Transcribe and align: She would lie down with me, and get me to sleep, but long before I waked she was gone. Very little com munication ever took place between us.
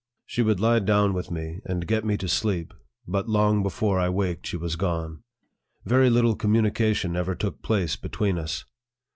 She 0.25 0.41
would 0.41 0.59
lie 0.59 0.79
down 0.79 1.13
with 1.13 1.29
me, 1.29 1.59
and 1.63 1.85
get 1.85 2.03
me 2.03 2.17
to 2.17 2.27
sleep, 2.27 2.73
but 3.07 3.29
long 3.29 3.61
before 3.61 3.99
I 3.99 4.09
waked 4.09 4.47
she 4.47 4.57
was 4.57 4.75
gone. 4.75 5.21
Very 5.85 6.09
little 6.09 6.35
com 6.35 6.53
munication 6.55 7.15
ever 7.15 7.35
took 7.35 7.61
place 7.61 7.95
between 7.97 8.39
us. 8.39 8.65